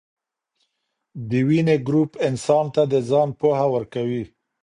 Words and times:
دویني 1.29 1.75
ګروپ 1.87 2.11
انسان 2.27 2.65
ته 2.75 2.81
د 2.91 2.93
ځان 3.09 3.29
پوهه 3.39 3.67
ورکوي. 3.75 4.23